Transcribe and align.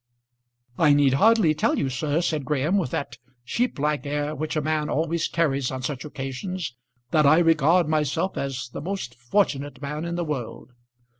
"I 0.79 0.93
need 0.93 1.13
hardly 1.13 1.53
tell 1.53 1.77
you, 1.77 1.87
sir," 1.87 2.21
said 2.21 2.43
Graham, 2.43 2.79
with 2.79 2.89
that 2.89 3.19
sheep 3.43 3.77
like 3.77 4.03
air 4.07 4.33
which 4.33 4.55
a 4.55 4.59
man 4.61 4.89
always 4.89 5.27
carries 5.27 5.69
on 5.69 5.83
such 5.83 6.03
occasions, 6.03 6.75
"that 7.11 7.27
I 7.27 7.37
regard 7.37 7.87
myself 7.87 8.35
as 8.35 8.69
the 8.73 8.81
most 8.81 9.13
fortunate 9.13 9.79
man 9.79 10.03
in 10.03 10.15
the 10.15 10.25
world." 10.25 10.71